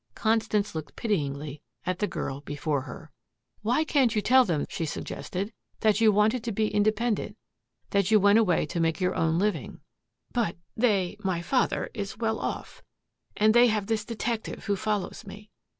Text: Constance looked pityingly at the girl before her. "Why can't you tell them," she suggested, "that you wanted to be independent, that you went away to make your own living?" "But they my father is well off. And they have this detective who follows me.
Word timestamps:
Constance 0.15 0.73
looked 0.73 0.95
pityingly 0.95 1.61
at 1.85 1.99
the 1.99 2.07
girl 2.07 2.41
before 2.41 2.81
her. 2.81 3.11
"Why 3.61 3.83
can't 3.83 4.15
you 4.15 4.19
tell 4.23 4.43
them," 4.43 4.65
she 4.67 4.83
suggested, 4.87 5.53
"that 5.81 6.01
you 6.01 6.11
wanted 6.11 6.43
to 6.43 6.51
be 6.51 6.73
independent, 6.73 7.37
that 7.91 8.09
you 8.09 8.19
went 8.19 8.39
away 8.39 8.65
to 8.65 8.79
make 8.79 8.99
your 8.99 9.13
own 9.13 9.37
living?" 9.37 9.79
"But 10.33 10.55
they 10.75 11.17
my 11.19 11.43
father 11.43 11.91
is 11.93 12.17
well 12.17 12.39
off. 12.39 12.81
And 13.37 13.53
they 13.53 13.67
have 13.67 13.85
this 13.85 14.03
detective 14.03 14.65
who 14.65 14.75
follows 14.75 15.23
me. 15.27 15.51